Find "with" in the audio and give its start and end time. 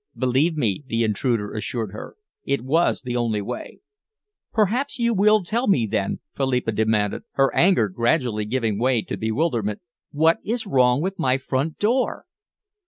11.03-11.19